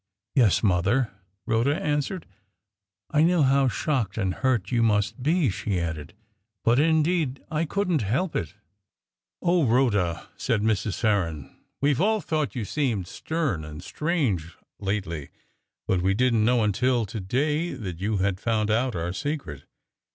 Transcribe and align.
"Yes, 0.33 0.63
mother," 0.63 1.11
Rhoda 1.45 1.75
answered. 1.79 2.25
"I 3.11 3.21
know 3.21 3.43
how 3.43 3.67
shocked 3.67 4.17
and 4.17 4.33
hurt 4.33 4.71
you 4.71 4.81
must 4.81 5.21
be," 5.21 5.51
she 5.51 5.79
added. 5.79 6.15
"But, 6.63 6.79
indeed, 6.79 7.43
I 7.51 7.65
couldn't 7.65 8.01
help 8.01 8.35
it." 8.35 8.55
"O 9.43 9.63
Rhoda," 9.63 10.27
said 10.35 10.63
Mrs. 10.63 10.99
Farren, 10.99 11.55
"we've 11.81 12.01
all 12.01 12.19
thought 12.19 12.55
you 12.55 12.65
seemed 12.65 13.05
stern 13.05 13.63
and 13.63 13.83
strange 13.83 14.57
lately, 14.79 15.29
but 15.87 16.01
we 16.01 16.15
didn't 16.15 16.45
know 16.45 16.63
until 16.63 17.05
to 17.05 17.19
day 17.19 17.73
that 17.75 17.99
you 18.01 18.17
had 18.17 18.39
found 18.39 18.71
out 18.71 18.95
our 18.95 19.13
secret. 19.13 19.65